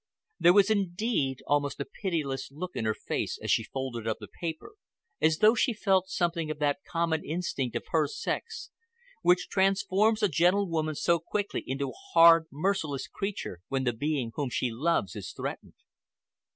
[0.39, 4.27] There was indeed almost a pitiless look in her face as she folded up the
[4.27, 4.73] paper,
[5.21, 8.71] as though she felt something of that common instinct of her sex
[9.21, 14.31] which transforms a gentle woman so quickly into a hard, merciless creature when the being
[14.33, 15.75] whom she loves is threatened.